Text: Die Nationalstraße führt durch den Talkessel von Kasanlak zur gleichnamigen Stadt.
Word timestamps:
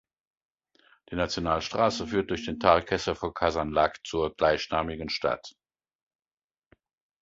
Die 1.11 1.15
Nationalstraße 1.15 2.07
führt 2.07 2.31
durch 2.31 2.43
den 2.45 2.59
Talkessel 2.59 3.13
von 3.13 3.35
Kasanlak 3.35 3.99
zur 4.03 4.35
gleichnamigen 4.35 5.09
Stadt. 5.09 5.53